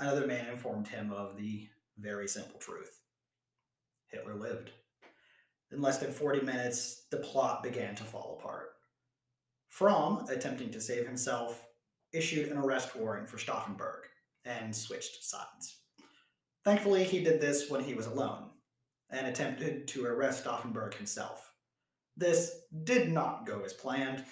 [0.00, 1.68] another man informed him of the
[2.00, 2.97] very simple truth
[4.08, 4.70] Hitler lived.
[5.70, 8.70] In less than 40 minutes, the plot began to fall apart.
[9.68, 11.62] Fromm, attempting to save himself,
[12.12, 14.04] issued an arrest warrant for Stauffenberg
[14.44, 15.78] and switched sides.
[16.64, 18.50] Thankfully, he did this when he was alone
[19.10, 21.52] and attempted to arrest Stauffenberg himself.
[22.16, 22.50] This
[22.84, 24.24] did not go as planned.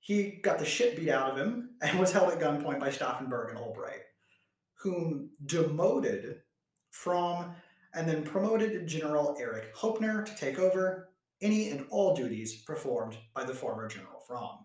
[0.00, 3.50] He got the shit beat out of him and was held at gunpoint by Stauffenberg
[3.50, 4.02] and Albright,
[4.82, 6.42] whom demoted
[6.90, 7.54] Fromm
[7.94, 11.10] and then promoted General Erich Hoepner to take over
[11.42, 14.64] any and all duties performed by the former General Fromm.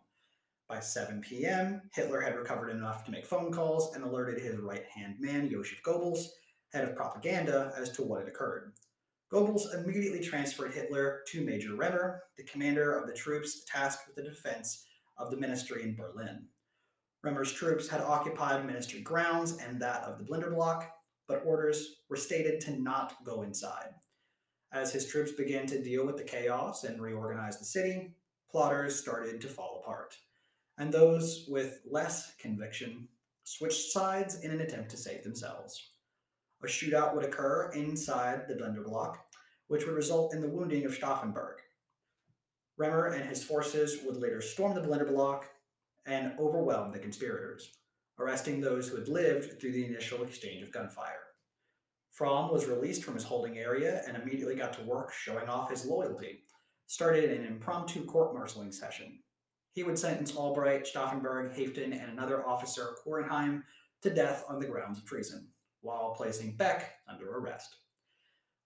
[0.67, 4.85] By 7 p.m., Hitler had recovered enough to make phone calls and alerted his right
[4.93, 6.25] hand man, Joseph Goebbels,
[6.73, 8.73] head of propaganda, as to what had occurred.
[9.31, 14.23] Goebbels immediately transferred Hitler to Major Remer, the commander of the troops tasked with the
[14.23, 14.85] defense
[15.17, 16.47] of the ministry in Berlin.
[17.25, 20.87] Remer's troops had occupied ministry grounds and that of the Bendlerblock,
[21.27, 23.89] but orders were stated to not go inside.
[24.71, 28.15] As his troops began to deal with the chaos and reorganize the city,
[28.49, 30.17] plotters started to fall apart,
[30.77, 33.07] and those with less conviction
[33.43, 35.89] switched sides in an attempt to save themselves.
[36.63, 39.17] A shootout would occur inside the Bendlerblock,
[39.67, 41.57] which would result in the wounding of Stauffenberg.
[42.79, 45.43] Remer and his forces would later storm the Bendlerblock
[46.05, 47.71] and overwhelm the conspirators,
[48.19, 51.21] arresting those who had lived through the initial exchange of gunfire.
[52.11, 55.85] Fromm was released from his holding area and immediately got to work showing off his
[55.85, 56.43] loyalty,
[56.87, 59.19] started an impromptu court-martialing session.
[59.73, 63.63] He would sentence Albright, Stauffenberg, Haeften, and another officer, Korenheim,
[64.01, 65.49] to death on the grounds of treason,
[65.81, 67.75] while placing Beck under arrest.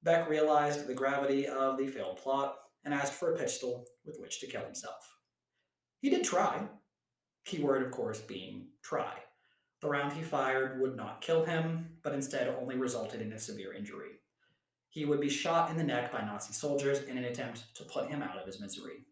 [0.04, 4.40] Beck realized the gravity of the failed plot and asked for a pistol with which
[4.40, 5.16] to kill himself.
[6.02, 6.68] He did try,
[7.46, 9.14] keyword, of course, being try.
[9.82, 13.74] The round he fired would not kill him, but instead only resulted in a severe
[13.74, 14.20] injury.
[14.90, 18.10] He would be shot in the neck by Nazi soldiers in an attempt to put
[18.10, 19.06] him out of his misery.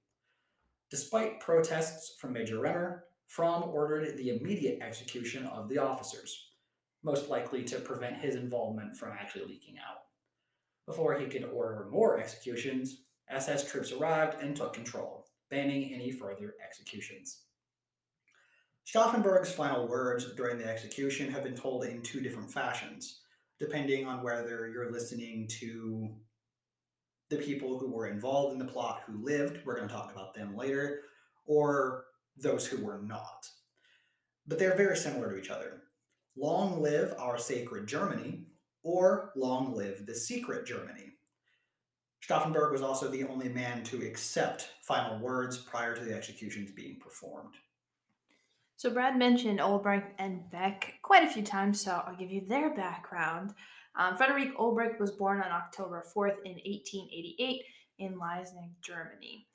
[0.89, 6.49] Despite protests from Major Remer, Fromm ordered the immediate execution of the officers,
[7.03, 10.03] most likely to prevent his involvement from actually leaking out.
[10.85, 16.55] Before he could order more executions, SS troops arrived and took control, banning any further
[16.65, 17.43] executions.
[18.87, 23.19] Stauffenberg's final words during the execution have been told in two different fashions,
[23.59, 26.07] depending on whether you're listening to
[27.29, 30.33] the people who were involved in the plot who lived, we're going to talk about
[30.33, 31.01] them later,
[31.45, 32.05] or
[32.37, 33.45] those who were not.
[34.47, 35.81] But they're very similar to each other.
[36.37, 38.45] Long live our sacred Germany,
[38.83, 41.11] or long live the secret Germany.
[42.25, 47.01] Stauffenberg was also the only man to accept final words prior to the executions being
[47.01, 47.55] performed.
[48.77, 52.75] So Brad mentioned Ulbricht and Beck quite a few times, so I'll give you their
[52.75, 53.55] background.
[53.95, 57.63] Um, Frederick Ulbricht was born on October 4th in 1888
[57.97, 59.47] in Leisnig, Germany.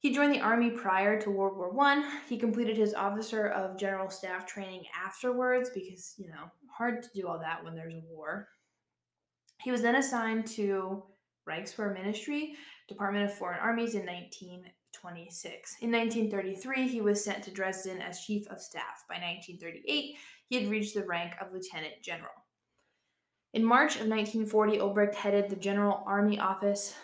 [0.00, 2.04] He joined the army prior to World War One.
[2.28, 7.26] He completed his officer of general staff training afterwards because, you know, hard to do
[7.26, 8.48] all that when there's a war.
[9.62, 11.02] He was then assigned to
[11.48, 12.56] Reichswehr Ministry,
[12.88, 14.04] Department of Foreign Armies in
[15.04, 15.76] 1926.
[15.82, 19.04] In 1933, he was sent to Dresden as Chief of Staff.
[19.08, 20.16] By 1938,
[20.48, 22.32] he had reached the rank of Lieutenant General.
[23.52, 26.94] In March of 1940, Olbricht headed the General Army Office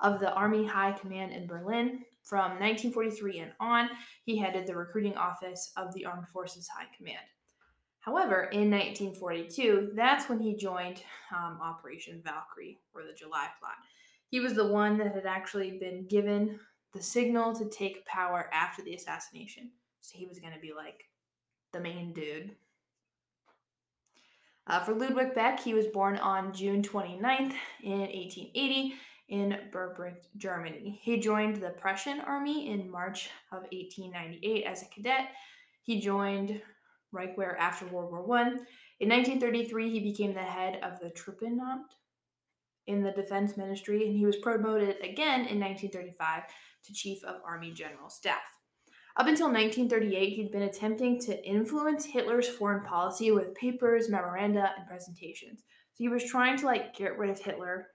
[0.00, 2.04] of the Army High Command in Berlin.
[2.22, 3.90] From 1943 and on,
[4.24, 7.18] he headed the recruiting office of the Armed Forces High Command.
[8.00, 11.02] However, in 1942, that's when he joined
[11.36, 13.74] um, Operation Valkyrie, or the July Plot.
[14.30, 16.58] He was the one that had actually been given
[16.92, 19.70] the signal to take power after the assassination.
[20.00, 21.04] So he was going to be like
[21.72, 22.52] the main dude.
[24.66, 28.94] Uh, for Ludwig Beck, he was born on June 29th in 1880
[29.28, 31.00] in Biebrich, Germany.
[31.02, 35.30] He joined the Prussian army in March of 1898 as a cadet.
[35.82, 36.60] He joined
[37.14, 38.66] Reichswehr after World War One.
[39.00, 41.94] In 1933, he became the head of the Truppenamt
[42.86, 46.42] in the Defense Ministry, and he was promoted again in 1935
[46.84, 48.42] to Chief of Army General Staff.
[49.16, 54.86] Up until 1938, he'd been attempting to influence Hitler's foreign policy with papers, memoranda, and
[54.86, 55.60] presentations.
[55.92, 57.88] So he was trying to like get rid of Hitler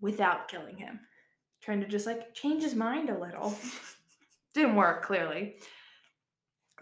[0.00, 1.00] without killing him,
[1.62, 3.56] trying to just like change his mind a little.
[4.54, 5.56] Didn't work, clearly.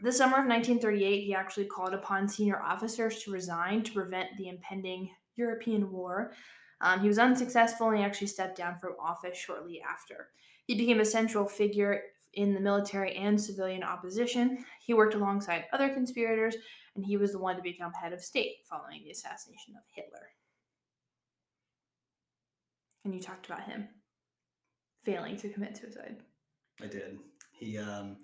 [0.03, 4.49] The summer of 1938, he actually called upon senior officers to resign to prevent the
[4.49, 6.33] impending European war.
[6.81, 10.29] Um, he was unsuccessful and he actually stepped down from office shortly after.
[10.67, 12.03] He became a central figure
[12.35, 14.65] in the military and civilian opposition.
[14.85, 16.57] He worked alongside other conspirators,
[16.95, 20.29] and he was the one to become head of state following the assassination of Hitler.
[23.05, 23.89] And you talked about him
[25.05, 26.17] failing to commit suicide.
[26.83, 27.19] I did.
[27.53, 28.17] He um,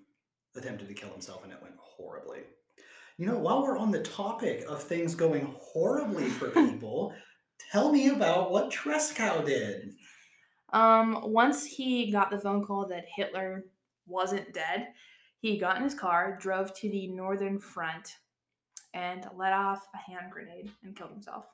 [0.57, 2.41] attempted to kill himself and it went horribly.
[3.17, 7.15] You know, while we're on the topic of things going horribly for people,
[7.71, 9.95] tell me about what Tresckow did.
[10.73, 13.65] Um, once he got the phone call that Hitler
[14.07, 14.89] wasn't dead,
[15.41, 18.17] he got in his car, drove to the northern front,
[18.95, 21.47] and let off a hand grenade and killed himself.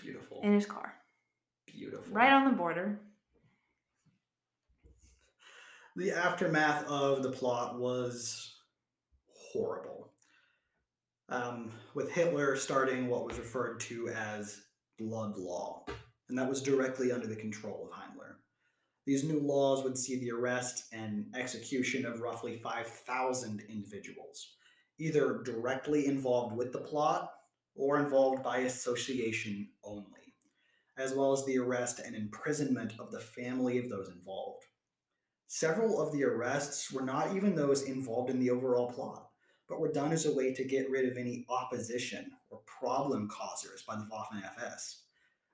[0.00, 0.40] Beautiful.
[0.42, 0.94] In his car.
[1.66, 2.12] Beautiful.
[2.12, 3.00] Right on the border.
[5.96, 8.56] The aftermath of the plot was
[9.28, 10.12] horrible.
[11.28, 14.60] Um, with Hitler starting what was referred to as
[14.98, 15.84] blood law,
[16.28, 18.36] and that was directly under the control of Himmler.
[19.06, 24.54] These new laws would see the arrest and execution of roughly 5,000 individuals,
[24.98, 27.30] either directly involved with the plot
[27.76, 30.34] or involved by association only,
[30.96, 34.64] as well as the arrest and imprisonment of the family of those involved.
[35.46, 39.28] Several of the arrests were not even those involved in the overall plot,
[39.68, 43.82] but were done as a way to get rid of any opposition or problem causers
[43.82, 45.03] by the Waffen SS.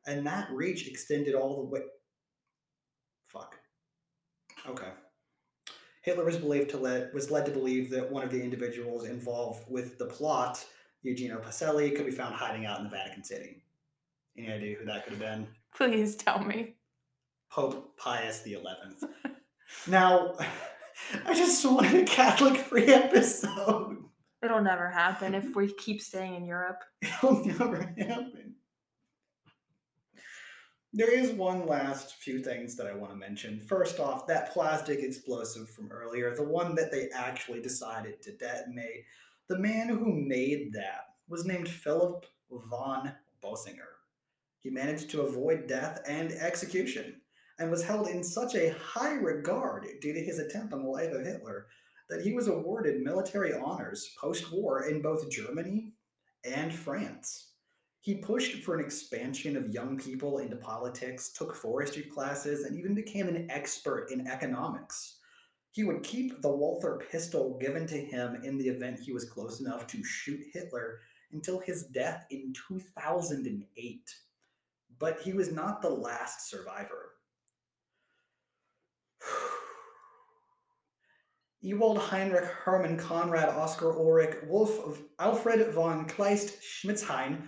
[0.06, 1.80] And that reach extended all the way.
[3.28, 3.56] Fuck.
[4.68, 4.90] Okay.
[6.02, 9.70] Hitler was believed to let was led to believe that one of the individuals involved
[9.70, 10.64] with the plot,
[11.02, 13.62] Eugenio Pacelli, could be found hiding out in the Vatican City.
[14.36, 15.46] Any idea who that could have been?
[15.74, 16.76] Please tell me.
[17.50, 19.04] Pope Pius the Eleventh.
[19.86, 20.36] now,
[21.26, 23.98] I just wanted a Catholic-free episode.
[24.42, 26.82] It'll never happen if we keep staying in Europe.
[27.02, 28.54] It'll never happen.
[30.92, 33.60] There is one last few things that I want to mention.
[33.60, 39.04] First off, that plastic explosive from earlier, the one that they actually decided to detonate,
[39.48, 44.00] the man who made that was named Philip von Boeselager.
[44.58, 47.20] He managed to avoid death and execution
[47.60, 51.12] and was held in such a high regard due to his attempt on the life
[51.12, 51.68] of Hitler
[52.08, 55.92] that he was awarded military honors post war in both Germany
[56.44, 57.49] and France.
[58.02, 62.94] He pushed for an expansion of young people into politics, took forestry classes, and even
[62.94, 65.18] became an expert in economics.
[65.72, 69.60] He would keep the Walther pistol given to him in the event he was close
[69.60, 71.00] enough to shoot Hitler
[71.32, 74.14] until his death in 2008.
[74.98, 77.12] But he was not the last survivor.
[81.60, 87.42] Ewald Heinrich Hermann Conrad Oskar Ulrich Wolf Alfred von Kleist Schmenzin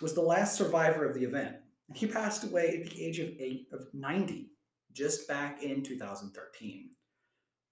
[0.00, 1.56] Was the last survivor of the event.
[1.94, 4.50] He passed away at the age of eight of 90,
[4.92, 6.90] just back in 2013.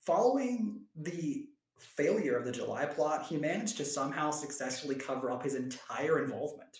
[0.07, 1.49] Following the
[1.79, 6.79] failure of the July plot, he managed to somehow successfully cover up his entire involvement.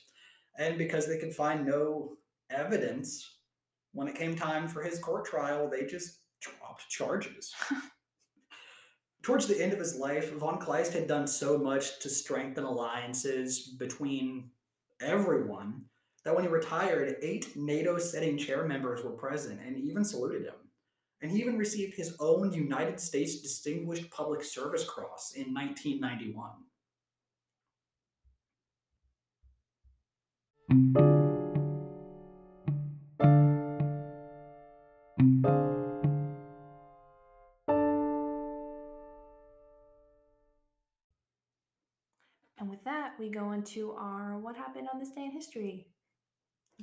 [0.59, 2.17] And because they could find no
[2.51, 3.39] evidence
[3.93, 7.55] when it came time for his court trial, they just dropped charges.
[9.23, 13.69] Towards the end of his life, von Kleist had done so much to strengthen alliances
[13.79, 14.51] between
[15.05, 15.83] everyone
[16.25, 20.55] that when he retired, eight NATO sitting chair members were present and even saluted him.
[21.21, 26.51] And he even received his own United States Distinguished Public Service Cross in 1991.
[42.65, 45.87] And with that, we go into our what happened on this day in history.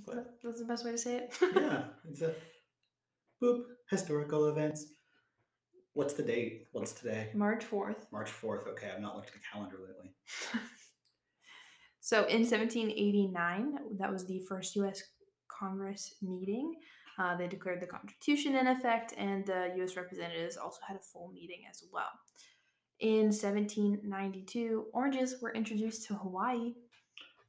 [0.05, 1.35] That- That's the best way to say it.
[1.55, 2.35] yeah, it's a
[3.41, 4.85] boop historical events.
[5.93, 6.67] What's the date?
[6.71, 7.31] What's today?
[7.33, 8.11] March 4th.
[8.11, 8.67] March 4th.
[8.67, 10.11] Okay, I've not looked at the calendar lately.
[12.03, 15.03] So in 1789, that was the first U.S.
[15.47, 16.73] Congress meeting.
[17.19, 19.95] Uh, they declared the Constitution in effect, and the U.S.
[19.95, 22.09] representatives also had a full meeting as well.
[23.01, 26.73] In 1792, oranges were introduced to Hawaii.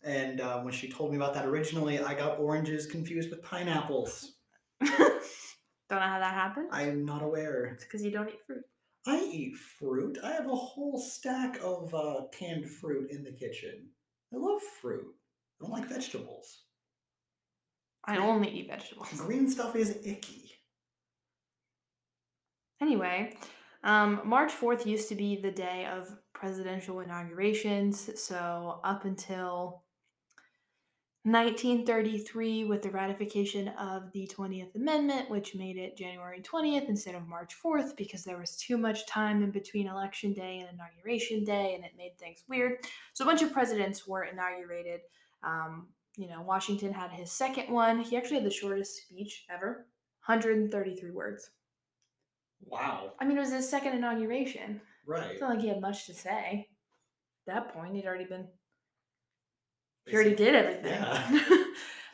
[0.02, 4.32] And uh, when she told me about that originally, I got oranges confused with pineapples.
[4.80, 6.68] don't know how that happened.
[6.72, 7.66] I am not aware.
[7.66, 8.64] It's because you don't eat fruit.
[9.06, 10.18] I eat fruit.
[10.24, 13.88] I have a whole stack of uh, canned fruit in the kitchen.
[14.32, 15.04] I love fruit.
[15.60, 16.62] I don't like vegetables.
[18.04, 19.08] I only eat vegetables.
[19.18, 20.52] Green stuff is icky.
[22.80, 23.34] Anyway,
[23.84, 28.10] um, March 4th used to be the day of presidential inaugurations.
[28.20, 29.82] So, up until
[31.24, 37.26] 1933, with the ratification of the 20th Amendment, which made it January 20th instead of
[37.26, 41.74] March 4th, because there was too much time in between Election Day and Inauguration Day,
[41.74, 42.78] and it made things weird.
[43.14, 45.00] So, a bunch of presidents were inaugurated.
[45.42, 48.00] Um, you know, Washington had his second one.
[48.00, 49.86] He actually had the shortest speech ever
[50.26, 51.50] 133 words.
[52.66, 53.12] Wow.
[53.20, 54.80] I mean, it was his second inauguration.
[55.06, 55.32] Right.
[55.32, 56.68] It's not like he had much to say.
[57.46, 58.46] At that point, he'd already been.
[60.06, 60.92] He already did everything.
[60.92, 61.26] Yeah.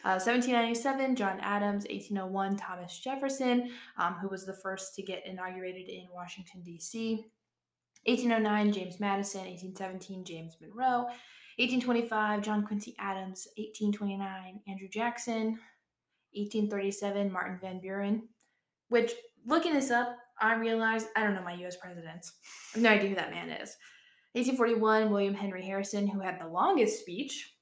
[0.04, 1.84] uh, 1797, John Adams.
[1.84, 7.24] 1801, Thomas Jefferson, um, who was the first to get inaugurated in Washington, D.C.
[8.04, 9.42] 1809, James Madison.
[9.42, 11.06] 1817, James Monroe.
[11.58, 13.48] 1825, John Quincy Adams.
[13.56, 15.58] 1829, Andrew Jackson.
[16.32, 18.28] 1837, Martin Van Buren.
[18.88, 19.12] Which,
[19.44, 22.32] looking this up, I realized I don't know my US presidents.
[22.74, 23.76] I have no idea who that man is.
[24.32, 27.54] 1841, William Henry Harrison, who had the longest speech,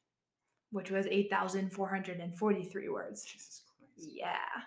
[0.71, 3.25] which was 8,443 words.
[3.25, 4.11] Jesus Christ.
[4.17, 4.63] Yeah.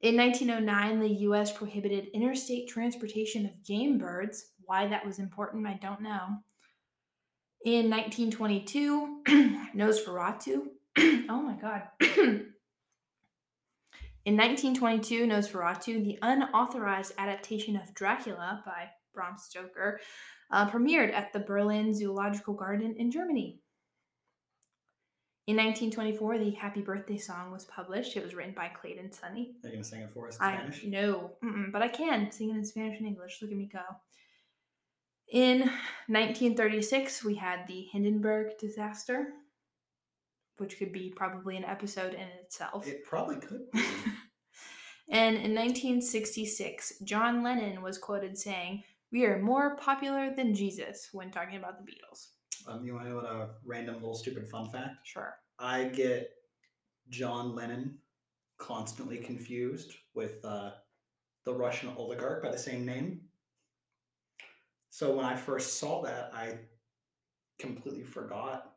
[0.00, 4.52] In 1909, the US prohibited interstate transportation of game birds.
[4.66, 6.38] Why that was important, I don't know.
[7.64, 9.22] In 1922,
[9.74, 10.66] Nosferatu.
[10.98, 11.84] oh my god.
[14.24, 20.00] In 1922, Nosferatu, the unauthorized adaptation of Dracula by Bram Stoker,
[20.50, 23.60] uh, premiered at the Berlin Zoological Garden in Germany.
[25.46, 28.16] In 1924, the Happy Birthday song was published.
[28.16, 29.56] It was written by Clayton Sunny.
[29.62, 30.84] Are you going to sing it for us in I Spanish?
[30.84, 31.32] no,
[31.70, 33.40] but I can sing it in Spanish and English.
[33.42, 33.82] Look at me go.
[35.30, 35.60] In
[36.06, 39.34] 1936, we had the Hindenburg disaster,
[40.56, 42.86] which could be probably an episode in itself.
[42.86, 43.80] It probably could be.
[45.08, 48.82] And in 1966, John Lennon was quoted saying,
[49.12, 52.28] "We are more popular than Jesus" when talking about the Beatles.
[52.66, 55.06] um, you want to know what a random little stupid fun fact?
[55.06, 55.36] Sure.
[55.58, 56.30] I get
[57.10, 57.98] John Lennon
[58.58, 60.70] constantly confused with uh,
[61.44, 63.20] the Russian oligarch by the same name.
[64.90, 66.58] So when I first saw that, I
[67.58, 68.73] completely forgot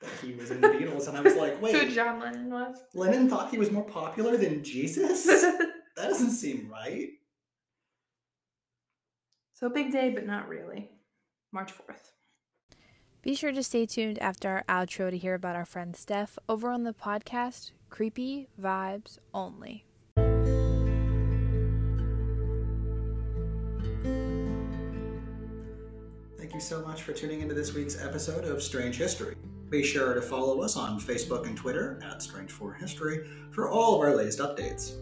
[0.00, 1.74] that he was in the Beatles, and I was like, wait.
[1.74, 2.76] Who "Wait, John Lennon was?
[2.94, 5.24] Lennon thought he was more popular than Jesus?
[5.26, 7.08] that doesn't seem right."
[9.58, 10.88] so big day, but not really.
[11.52, 12.12] March 4th.
[13.22, 16.70] Be sure to stay tuned after our outro to hear about our friend Steph over
[16.70, 19.84] on the podcast Creepy Vibes Only.
[26.38, 29.34] Thank you so much for tuning into this week's episode of Strange History.
[29.70, 33.96] Be sure to follow us on Facebook and Twitter at Strange for History for all
[33.96, 34.94] of our latest updates.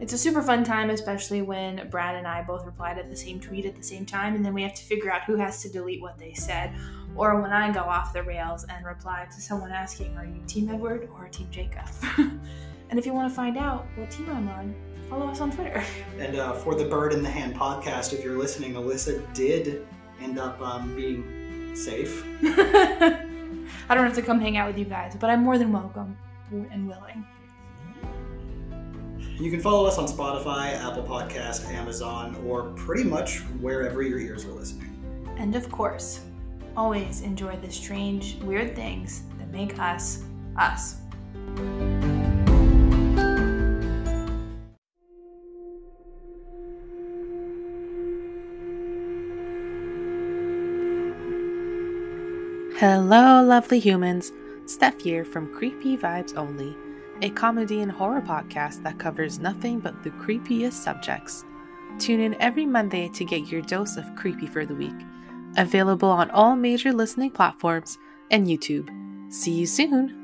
[0.00, 3.38] It's a super fun time, especially when Brad and I both replied at the same
[3.38, 5.68] tweet at the same time, and then we have to figure out who has to
[5.68, 6.74] delete what they said.
[7.16, 10.68] Or when I go off the rails and reply to someone asking, Are you Team
[10.68, 11.86] Edward or Team Jacob?
[12.18, 14.74] and if you want to find out what team I'm on,
[15.08, 15.84] follow us on Twitter.
[16.18, 19.86] And uh, for the Bird in the Hand podcast, if you're listening, Alyssa did
[20.20, 22.24] end up um, being safe.
[23.88, 26.16] I don't have to come hang out with you guys, but I'm more than welcome
[26.50, 27.26] and willing.
[29.38, 34.44] You can follow us on Spotify, Apple Podcast, Amazon, or pretty much wherever your ears
[34.44, 34.90] are listening.
[35.36, 36.20] And of course,
[36.76, 40.22] always enjoy the strange, weird things that make us
[40.56, 40.96] us.
[52.86, 54.30] Hello, lovely humans.
[54.66, 56.76] Steph here from Creepy Vibes Only,
[57.22, 61.46] a comedy and horror podcast that covers nothing but the creepiest subjects.
[61.98, 64.92] Tune in every Monday to get your dose of creepy for the week.
[65.56, 67.96] Available on all major listening platforms
[68.30, 68.90] and YouTube.
[69.32, 70.23] See you soon!